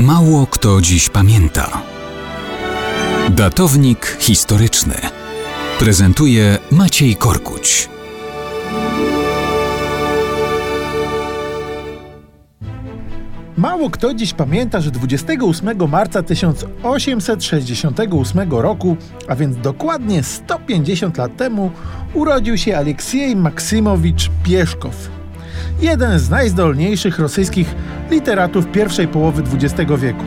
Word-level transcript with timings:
Mało 0.00 0.46
kto 0.46 0.80
dziś 0.80 1.08
pamięta. 1.08 1.82
Datownik 3.30 4.16
historyczny 4.20 4.94
prezentuje 5.78 6.58
Maciej 6.70 7.16
Korkuć. 7.16 7.88
Mało 13.56 13.90
kto 13.90 14.14
dziś 14.14 14.34
pamięta, 14.34 14.80
że 14.80 14.90
28 14.90 15.88
marca 15.88 16.22
1868 16.22 18.52
roku, 18.52 18.96
a 19.28 19.36
więc 19.36 19.56
dokładnie 19.56 20.22
150 20.22 21.18
lat 21.18 21.36
temu, 21.36 21.70
urodził 22.14 22.58
się 22.58 22.76
Aleksiej 22.76 23.36
Maksymowicz 23.36 24.30
Pieszkow. 24.42 25.10
Jeden 25.80 26.18
z 26.18 26.30
najzdolniejszych 26.30 27.18
rosyjskich 27.18 27.74
literatów 28.10 28.66
pierwszej 28.66 29.08
połowy 29.08 29.42
XX 29.42 29.90
wieku. 29.98 30.24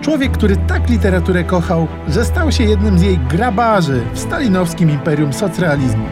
Człowiek, 0.00 0.32
który 0.32 0.56
tak 0.56 0.90
literaturę 0.90 1.44
kochał, 1.44 1.86
że 2.08 2.24
stał 2.24 2.52
się 2.52 2.64
jednym 2.64 2.98
z 2.98 3.02
jej 3.02 3.18
grabarzy 3.18 4.02
w 4.14 4.18
stalinowskim 4.18 4.90
imperium 4.90 5.32
socrealizmu. 5.32 6.06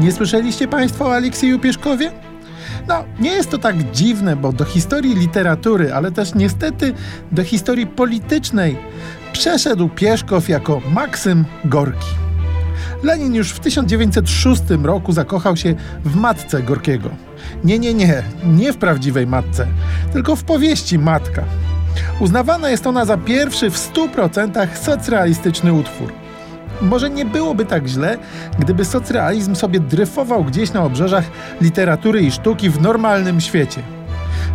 Nie 0.00 0.12
słyszeliście 0.12 0.68
Państwo 0.68 1.06
o 1.06 1.14
Aleksieju 1.14 1.58
Pieszkowie? 1.58 2.12
No, 2.88 3.04
nie 3.20 3.30
jest 3.30 3.50
to 3.50 3.58
tak 3.58 3.90
dziwne, 3.90 4.36
bo 4.36 4.52
do 4.52 4.64
historii 4.64 5.14
literatury, 5.14 5.94
ale 5.94 6.12
też 6.12 6.34
niestety 6.34 6.94
do 7.32 7.44
historii 7.44 7.86
politycznej 7.86 8.76
przeszedł 9.32 9.88
Pieszkow 9.88 10.48
jako 10.48 10.80
Maksym 10.90 11.44
Gorki. 11.64 12.27
Lenin 13.02 13.34
już 13.34 13.52
w 13.52 13.60
1906 13.60 14.62
roku 14.82 15.12
zakochał 15.12 15.56
się 15.56 15.74
w 16.04 16.16
matce 16.16 16.62
Gorkiego. 16.62 17.10
Nie, 17.64 17.78
nie, 17.78 17.94
nie, 17.94 18.22
nie 18.44 18.72
w 18.72 18.76
prawdziwej 18.76 19.26
matce, 19.26 19.66
tylko 20.12 20.36
w 20.36 20.44
powieści 20.44 20.98
Matka. 20.98 21.44
Uznawana 22.20 22.70
jest 22.70 22.86
ona 22.86 23.04
za 23.04 23.16
pierwszy 23.16 23.70
w 23.70 23.76
100% 23.76 24.66
socrealistyczny 24.74 25.72
utwór. 25.72 26.12
Może 26.82 27.10
nie 27.10 27.24
byłoby 27.24 27.64
tak 27.64 27.86
źle, 27.86 28.18
gdyby 28.58 28.84
socrealizm 28.84 29.54
sobie 29.54 29.80
dryfował 29.80 30.44
gdzieś 30.44 30.72
na 30.72 30.84
obrzeżach 30.84 31.24
literatury 31.60 32.20
i 32.22 32.30
sztuki 32.30 32.70
w 32.70 32.80
normalnym 32.80 33.40
świecie. 33.40 33.97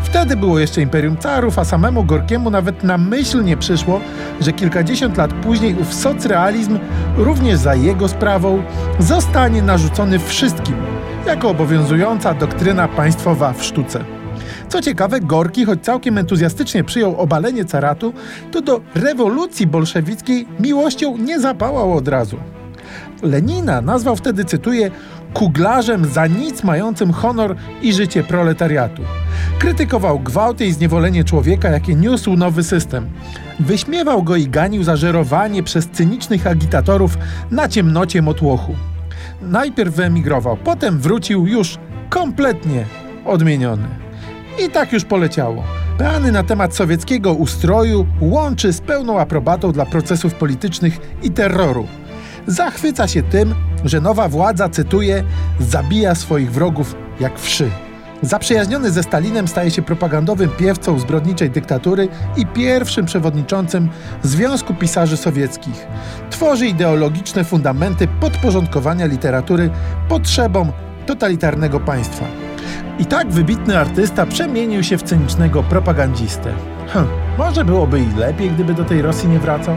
Wtedy 0.03 0.35
było 0.35 0.59
jeszcze 0.59 0.81
Imperium 0.81 1.17
Carów, 1.17 1.59
a 1.59 1.65
samemu 1.65 2.03
Gorkiemu 2.03 2.49
nawet 2.49 2.83
na 2.83 2.97
myśl 2.97 3.43
nie 3.43 3.57
przyszło, 3.57 4.01
że 4.41 4.53
kilkadziesiąt 4.53 5.17
lat 5.17 5.33
później 5.33 5.75
ów 5.75 5.93
socrealizm, 5.93 6.79
również 7.17 7.57
za 7.57 7.75
jego 7.75 8.07
sprawą, 8.07 8.63
zostanie 8.99 9.61
narzucony 9.61 10.19
wszystkim, 10.19 10.75
jako 11.25 11.49
obowiązująca 11.49 12.33
doktryna 12.33 12.87
państwowa 12.87 13.53
w 13.53 13.63
sztuce. 13.63 14.03
Co 14.69 14.81
ciekawe, 14.81 15.19
Gorki, 15.19 15.65
choć 15.65 15.81
całkiem 15.81 16.17
entuzjastycznie 16.17 16.83
przyjął 16.83 17.15
obalenie 17.21 17.65
caratu, 17.65 18.13
to 18.51 18.61
do 18.61 18.81
rewolucji 18.95 19.67
bolszewickiej 19.67 20.47
miłością 20.59 21.17
nie 21.17 21.39
zapałał 21.39 21.93
od 21.93 22.07
razu. 22.07 22.37
Lenina 23.23 23.81
nazwał 23.81 24.15
wtedy, 24.15 24.45
cytuję, 24.45 24.91
kuglarzem 25.33 26.05
za 26.05 26.27
nic 26.27 26.63
mającym 26.63 27.11
honor 27.11 27.55
i 27.81 27.93
życie 27.93 28.23
proletariatu. 28.23 29.01
Krytykował 29.59 30.19
gwałty 30.19 30.65
i 30.65 30.73
zniewolenie 30.73 31.23
człowieka, 31.23 31.69
jakie 31.69 31.95
niósł 31.95 32.35
nowy 32.35 32.63
system. 32.63 33.09
Wyśmiewał 33.59 34.23
go 34.23 34.35
i 34.35 34.47
ganił 34.47 34.83
za 34.83 34.95
żerowanie 34.95 35.63
przez 35.63 35.87
cynicznych 35.87 36.47
agitatorów 36.47 37.17
na 37.51 37.67
ciemnocie 37.67 38.21
motłochu. 38.21 38.75
Najpierw 39.41 39.95
wyemigrował, 39.95 40.57
potem 40.57 40.99
wrócił 40.99 41.47
już 41.47 41.77
kompletnie 42.09 42.85
odmieniony. 43.25 43.87
I 44.65 44.69
tak 44.69 44.93
już 44.93 45.05
poleciało. 45.05 45.63
Plany 45.97 46.31
na 46.31 46.43
temat 46.43 46.75
sowieckiego 46.75 47.33
ustroju 47.33 48.07
łączy 48.21 48.73
z 48.73 48.81
pełną 48.81 49.19
aprobatą 49.19 49.71
dla 49.71 49.85
procesów 49.85 50.33
politycznych 50.33 51.17
i 51.23 51.31
terroru. 51.31 51.87
Zachwyca 52.47 53.07
się 53.07 53.23
tym, 53.23 53.55
że 53.85 54.01
nowa 54.01 54.29
władza, 54.29 54.69
cytuję, 54.69 55.23
zabija 55.59 56.15
swoich 56.15 56.51
wrogów 56.51 56.95
jak 57.19 57.39
wszy. 57.39 57.69
Zaprzyjaźniony 58.23 58.91
ze 58.91 59.03
Stalinem 59.03 59.47
staje 59.47 59.71
się 59.71 59.81
propagandowym 59.81 60.49
piewcą 60.49 60.99
zbrodniczej 60.99 61.49
dyktatury 61.49 62.07
i 62.37 62.45
pierwszym 62.45 63.05
przewodniczącym 63.05 63.89
Związku 64.23 64.73
Pisarzy 64.73 65.17
Sowieckich. 65.17 65.87
Tworzy 66.29 66.67
ideologiczne 66.67 67.43
fundamenty 67.43 68.07
podporządkowania 68.07 69.05
literatury 69.05 69.69
potrzebom 70.09 70.71
totalitarnego 71.05 71.79
państwa. 71.79 72.25
I 72.99 73.05
tak 73.05 73.31
wybitny 73.31 73.79
artysta 73.79 74.25
przemienił 74.25 74.83
się 74.83 74.97
w 74.97 75.03
cynicznego 75.03 75.63
propagandzistę. 75.63 76.53
Hm, 76.87 77.07
może 77.37 77.65
byłoby 77.65 77.99
i 77.99 78.15
lepiej, 78.19 78.51
gdyby 78.51 78.73
do 78.73 78.83
tej 78.83 79.01
Rosji 79.01 79.29
nie 79.29 79.39
wracał? 79.39 79.75